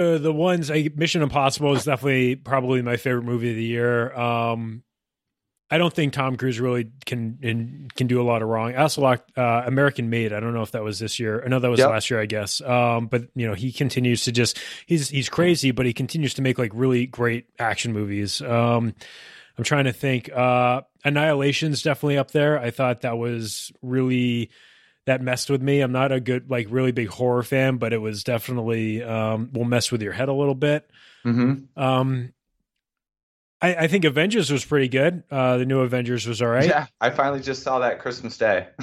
Uh, 0.00 0.16
the 0.18 0.32
ones, 0.32 0.70
like 0.70 0.96
Mission 0.96 1.20
Impossible 1.22 1.74
is 1.76 1.84
definitely 1.84 2.34
probably 2.36 2.80
my 2.80 2.96
favorite 2.96 3.24
movie 3.24 3.50
of 3.50 3.56
the 3.56 3.62
year. 3.62 4.12
Um, 4.14 4.82
I 5.70 5.78
don't 5.78 5.92
think 5.92 6.14
Tom 6.14 6.36
Cruise 6.36 6.58
really 6.58 6.90
can 7.06 7.38
in, 7.42 7.88
can 7.94 8.06
do 8.08 8.20
a 8.20 8.24
lot 8.24 8.42
of 8.42 8.48
wrong. 8.48 8.72
I 8.74 8.78
also 8.82 9.02
like 9.02 9.22
uh, 9.36 9.62
American 9.66 10.10
Made. 10.10 10.32
I 10.32 10.40
don't 10.40 10.54
know 10.54 10.62
if 10.62 10.72
that 10.72 10.82
was 10.82 10.98
this 10.98 11.20
year. 11.20 11.42
I 11.44 11.48
know 11.48 11.60
that 11.60 11.70
was 11.70 11.78
Yep. 11.78 11.90
last 11.90 12.10
year, 12.10 12.18
I 12.20 12.26
guess. 12.26 12.60
Um, 12.62 13.06
but 13.06 13.28
you 13.36 13.46
know, 13.46 13.54
he 13.54 13.70
continues 13.72 14.24
to 14.24 14.32
just 14.32 14.58
he's 14.86 15.10
he's 15.10 15.28
crazy, 15.28 15.70
but 15.70 15.86
he 15.86 15.92
continues 15.92 16.34
to 16.34 16.42
make 16.42 16.58
like 16.58 16.72
really 16.74 17.06
great 17.06 17.46
action 17.58 17.92
movies. 17.92 18.40
Um, 18.42 18.94
I'm 19.58 19.64
trying 19.64 19.84
to 19.84 19.92
think. 19.92 20.28
Uh, 20.32 20.80
Annihilation's 21.04 21.82
definitely 21.82 22.18
up 22.18 22.30
there. 22.30 22.58
I 22.58 22.70
thought 22.70 23.02
that 23.02 23.16
was 23.18 23.70
really 23.82 24.50
that 25.10 25.20
messed 25.20 25.50
with 25.50 25.60
me. 25.60 25.80
I'm 25.80 25.92
not 25.92 26.12
a 26.12 26.20
good 26.20 26.48
like 26.50 26.68
really 26.70 26.92
big 26.92 27.08
horror 27.08 27.42
fan, 27.42 27.76
but 27.76 27.92
it 27.92 27.98
was 27.98 28.24
definitely 28.24 29.02
um, 29.02 29.50
will 29.52 29.64
mess 29.64 29.90
with 29.92 30.00
your 30.02 30.12
head 30.12 30.28
a 30.28 30.32
little 30.32 30.54
bit. 30.54 30.88
hmm 31.24 31.54
Um, 31.76 32.32
I, 33.62 33.74
I 33.74 33.86
think 33.88 34.04
Avengers 34.06 34.50
was 34.50 34.64
pretty 34.64 34.88
good. 34.88 35.22
Uh, 35.30 35.58
the 35.58 35.66
new 35.66 35.80
Avengers 35.80 36.26
was 36.26 36.40
all 36.40 36.48
right. 36.48 36.66
Yeah, 36.66 36.86
I 36.98 37.10
finally 37.10 37.40
just 37.40 37.62
saw 37.62 37.80
that 37.80 37.98
Christmas 37.98 38.38
Day. 38.38 38.68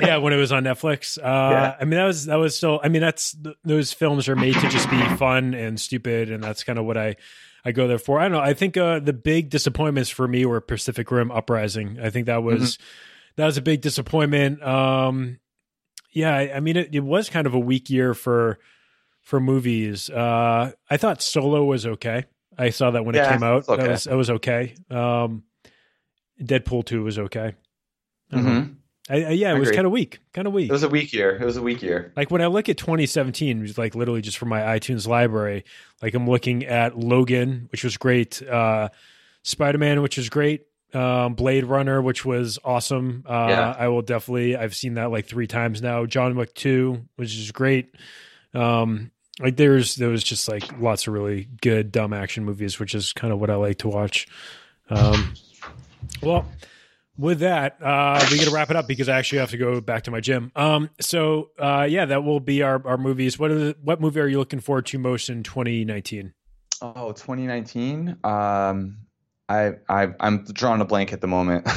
Yeah, 0.00 0.18
when 0.18 0.32
it 0.34 0.36
was 0.36 0.52
on 0.52 0.64
Netflix. 0.64 1.16
Uh, 1.16 1.22
Yeah. 1.22 1.76
I 1.80 1.84
mean, 1.84 1.98
that 1.98 2.04
was 2.04 2.26
that 2.26 2.36
was 2.36 2.54
still. 2.56 2.80
I 2.84 2.88
mean, 2.88 3.00
that's 3.00 3.34
those 3.64 3.92
films 3.94 4.28
are 4.28 4.36
made 4.36 4.54
to 4.56 4.68
just 4.68 4.90
be 4.90 5.00
fun 5.16 5.54
and 5.54 5.80
stupid, 5.80 6.30
and 6.30 6.42
that's 6.44 6.64
kind 6.64 6.78
of 6.78 6.84
what 6.84 6.98
I 6.98 7.16
I 7.64 7.72
go 7.72 7.88
there 7.88 7.98
for. 7.98 8.18
I 8.20 8.24
don't 8.24 8.32
know. 8.32 8.40
I 8.40 8.52
think 8.52 8.76
uh, 8.76 8.98
the 9.00 9.12
big 9.14 9.48
disappointments 9.48 10.10
for 10.10 10.26
me 10.28 10.44
were 10.44 10.60
Pacific 10.60 11.10
Rim 11.10 11.30
Uprising. 11.30 11.98
I 12.02 12.10
think 12.10 12.26
that 12.26 12.42
was 12.42 12.76
that 13.36 13.46
was 13.46 13.56
a 13.56 13.62
big 13.62 13.80
disappointment. 13.80 14.62
Um, 14.62 15.38
yeah, 16.12 16.34
I, 16.36 16.56
I 16.56 16.60
mean, 16.60 16.76
it, 16.76 16.94
it 16.94 17.00
was 17.00 17.28
kind 17.28 17.46
of 17.46 17.54
a 17.54 17.58
weak 17.58 17.90
year 17.90 18.14
for 18.14 18.58
for 19.22 19.40
movies. 19.40 20.08
Uh, 20.10 20.72
I 20.88 20.96
thought 20.96 21.22
Solo 21.22 21.64
was 21.64 21.86
okay. 21.86 22.24
I 22.58 22.70
saw 22.70 22.90
that 22.90 23.04
when 23.04 23.14
it 23.14 23.18
came 23.32 23.42
out. 23.42 23.68
okay. 23.68 23.82
That 23.82 23.90
was 23.90 24.04
that 24.04 24.16
was 24.16 24.30
okay. 24.30 24.74
Um, 24.90 25.44
Deadpool 26.40 26.84
two 26.84 27.02
was 27.04 27.18
okay. 27.18 27.54
I 28.32 28.34
don't 28.36 28.44
know. 28.44 28.60
hmm 28.60 28.72
I, 29.08 29.24
I, 29.24 29.30
yeah, 29.30 29.56
it 29.56 29.58
was 29.58 29.72
kind 29.72 29.86
of 29.86 29.92
weak, 29.92 30.20
kind 30.32 30.46
of 30.46 30.52
weak. 30.52 30.68
It 30.68 30.72
was 30.72 30.84
a 30.84 30.88
weak 30.88 31.12
year. 31.12 31.34
It 31.34 31.44
was 31.44 31.56
a 31.56 31.62
weak 31.62 31.82
year. 31.82 32.12
like 32.14 32.30
when 32.30 32.42
I 32.42 32.46
look 32.46 32.68
at 32.68 32.78
2017, 32.78 33.66
just 33.66 33.76
like 33.76 33.96
literally 33.96 34.20
just 34.20 34.38
from 34.38 34.50
my 34.50 34.60
iTunes 34.60 35.08
library, 35.08 35.64
like 36.00 36.14
I'm 36.14 36.28
looking 36.30 36.64
at 36.64 36.96
Logan, 36.96 37.66
which 37.72 37.82
was 37.82 37.96
great, 37.96 38.40
uh, 38.42 38.90
Spider 39.42 39.78
Man, 39.78 40.00
which 40.02 40.16
was 40.16 40.28
great, 40.28 40.66
um, 40.94 41.34
Blade 41.34 41.64
Runner, 41.64 42.00
which 42.02 42.24
was 42.24 42.58
awesome. 42.64 43.24
Uh, 43.28 43.46
Yeah. 43.48 43.76
I 43.78 43.88
will 43.88 44.02
definitely, 44.02 44.56
I've 44.56 44.74
seen 44.74 44.94
that 44.94 45.10
like 45.10 45.26
three 45.26 45.46
times 45.46 45.80
now. 45.82 46.06
John 46.06 46.36
Wick 46.36 46.54
2, 46.54 47.02
which 47.16 47.34
is 47.36 47.52
great. 47.52 47.94
Um, 48.54 49.10
like 49.40 49.56
there's 49.56 49.94
there 49.96 50.08
was 50.08 50.22
just 50.22 50.48
like 50.48 50.78
lots 50.78 51.06
of 51.06 51.14
really 51.14 51.48
good 51.62 51.92
dumb 51.92 52.12
action 52.12 52.44
movies, 52.44 52.78
which 52.78 52.94
is 52.94 53.12
kind 53.12 53.32
of 53.32 53.38
what 53.40 53.48
I 53.50 53.54
like 53.54 53.78
to 53.78 53.88
watch. 53.88 54.26
Um, 54.90 55.34
well, 56.22 56.46
with 57.16 57.40
that, 57.40 57.76
uh, 57.82 58.26
we 58.30 58.38
got 58.38 58.44
to 58.44 58.50
wrap 58.50 58.70
it 58.70 58.76
up 58.76 58.86
because 58.88 59.08
I 59.08 59.18
actually 59.18 59.38
have 59.38 59.50
to 59.50 59.56
go 59.56 59.80
back 59.80 60.04
to 60.04 60.10
my 60.10 60.20
gym. 60.20 60.50
Um, 60.56 60.90
so 61.00 61.50
uh, 61.58 61.86
yeah, 61.88 62.06
that 62.06 62.24
will 62.24 62.40
be 62.40 62.62
our, 62.62 62.86
our 62.86 62.98
movies. 62.98 63.38
What 63.38 63.50
are 63.50 63.58
the, 63.58 63.76
what 63.82 64.00
movie 64.00 64.20
are 64.20 64.26
you 64.26 64.38
looking 64.38 64.60
forward 64.60 64.86
to 64.86 64.98
most 64.98 65.28
in 65.30 65.42
2019? 65.42 66.34
Oh, 66.82 67.12
2019. 67.12 68.16
Um, 68.24 68.96
I 69.50 69.72
I 69.88 70.08
I'm 70.20 70.44
drawing 70.44 70.80
a 70.80 70.84
blank 70.84 71.12
at 71.12 71.20
the 71.20 71.26
moment. 71.26 71.64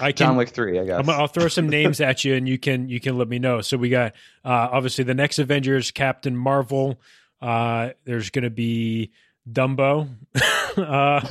I 0.00 0.12
John 0.12 0.30
can- 0.30 0.36
Wick 0.36 0.48
three, 0.50 0.78
I 0.78 0.84
guess. 0.84 0.98
I'm, 0.98 1.08
I'll 1.10 1.26
throw 1.28 1.48
some 1.48 1.68
names 1.78 2.00
at 2.00 2.24
you, 2.24 2.34
and 2.34 2.48
you 2.48 2.58
can 2.58 2.88
you 2.88 3.00
can 3.00 3.16
let 3.16 3.28
me 3.28 3.38
know. 3.38 3.60
So 3.60 3.76
we 3.76 3.88
got 3.88 4.12
uh, 4.44 4.68
obviously 4.72 5.04
the 5.04 5.14
next 5.14 5.38
Avengers, 5.38 5.90
Captain 5.90 6.36
Marvel. 6.36 7.00
Uh, 7.40 7.90
there's 8.04 8.30
going 8.30 8.42
to 8.44 8.50
be 8.50 9.12
Dumbo, 9.50 10.08
uh, 10.76 11.26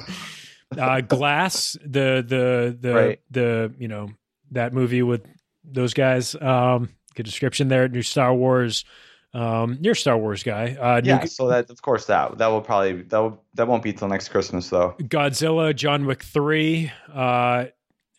uh, 0.78 1.02
Glass, 1.02 1.78
the 1.84 2.24
the 2.26 2.78
the 2.80 2.94
Right. 2.94 3.22
the 3.30 3.74
you 3.78 3.88
know 3.88 4.10
that 4.52 4.74
movie 4.74 5.04
with 5.04 5.26
those 5.64 5.94
guys. 5.94 6.34
Um, 6.36 6.90
good 7.16 7.26
description 7.26 7.68
there. 7.68 7.88
New 7.90 8.02
Star 8.04 8.34
Wars. 8.34 8.86
Um, 9.34 9.78
you're 9.82 9.94
a 9.94 9.96
Star 9.96 10.18
Wars 10.18 10.42
guy. 10.44 10.76
Uh, 10.80 11.02
new 11.02 11.10
yeah, 11.10 11.26
so 11.26 11.48
that 11.50 11.70
of 11.70 11.82
course 11.82 12.06
that 12.06 12.38
that 12.38 12.48
will 12.48 12.62
probably 12.62 13.04
that 13.04 13.18
will 13.20 13.44
that 13.54 13.68
won't 13.68 13.84
be 13.84 13.94
till 13.94 14.08
next 14.08 14.30
Christmas 14.30 14.70
though. 14.70 14.96
Godzilla, 15.02 15.76
John 15.76 16.06
Wick 16.06 16.24
three, 16.24 16.92
uh, 17.14 17.66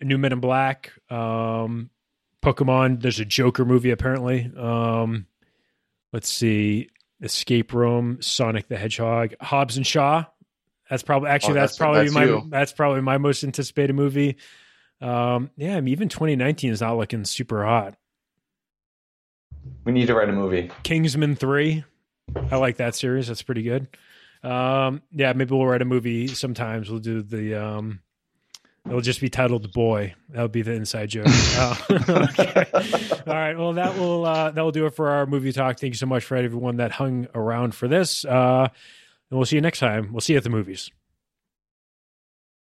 New 0.01 0.19
Men 0.19 0.33
in 0.33 0.41
Black, 0.41 0.93
um, 1.11 1.91
Pokemon. 2.43 3.01
There's 3.01 3.21
a 3.21 3.25
Joker 3.25 3.65
movie 3.65 3.91
apparently. 3.91 4.51
Um, 4.57 5.27
let's 6.13 6.29
see, 6.29 6.91
Escape 7.23 7.73
Room, 7.73 8.19
Sonic 8.21 8.69
the 8.69 8.77
Hedgehog, 8.77 9.35
Hobbs 9.41 9.77
and 9.77 9.87
Shaw. 9.87 10.25
That's 10.91 11.03
probably 11.03 11.31
actually 11.31 11.53
Oh, 11.53 11.61
that's, 11.63 11.77
that's- 11.77 11.79
probably 11.79 12.05
that's 12.05 12.15
my 12.15 12.25
you. 12.25 12.47
that's 12.49 12.73
probably 12.73 13.01
my 13.01 13.19
most 13.19 13.43
anticipated 13.45 13.95
movie. 13.95 14.37
Um, 15.01 15.51
yeah, 15.57 15.77
I 15.77 15.81
mean 15.81 15.93
even 15.93 16.09
2019 16.09 16.71
is 16.71 16.81
not 16.81 16.97
looking 16.97 17.25
super 17.25 17.65
hot. 17.65 17.95
We 19.85 19.93
need 19.93 20.07
to 20.07 20.15
write 20.15 20.29
a 20.29 20.33
movie. 20.33 20.71
Kingsman 20.83 21.37
three. 21.37 21.85
I 22.51 22.57
like 22.57 22.77
that 22.77 22.95
series. 22.95 23.29
That's 23.29 23.43
pretty 23.43 23.63
good. 23.63 23.89
Um, 24.43 25.03
yeah, 25.13 25.33
maybe 25.33 25.55
we'll 25.55 25.67
write 25.67 25.83
a 25.83 25.87
movie. 25.87 26.29
Sometimes 26.29 26.91
we'll 26.91 27.01
do 27.01 27.23
the. 27.23 27.55
Um, 27.55 28.01
it'll 28.87 29.01
just 29.01 29.21
be 29.21 29.29
titled 29.29 29.73
"Boy." 29.73 30.15
That'll 30.29 30.49
be 30.49 30.63
the 30.63 30.73
inside 30.73 31.09
joke. 31.09 31.27
Uh, 31.29 31.77
okay. 31.91 32.67
All 33.27 33.35
right. 33.35 33.57
Well, 33.57 33.73
that 33.75 33.97
will 33.99 34.25
uh, 34.27 34.51
that 34.51 34.63
will 34.63 34.73
do 34.73 34.87
it 34.87 34.95
for 34.95 35.11
our 35.11 35.27
movie 35.27 35.53
talk. 35.53 35.79
Thank 35.79 35.95
you 35.95 35.99
so 35.99 36.07
much 36.07 36.25
for 36.25 36.37
everyone 36.37 36.77
that 36.77 36.93
hung 36.93 37.27
around 37.35 37.75
for 37.75 37.89
this. 37.89 38.25
Uh, 38.25 38.69
and 39.31 39.39
we'll 39.39 39.47
see 39.47 39.57
you 39.57 39.63
next 39.63 39.79
time. 39.79 40.13
We'll 40.13 40.21
see 40.21 40.35
you 40.35 40.39
at 40.39 40.45
the 40.45 40.51
movies. 40.51 40.91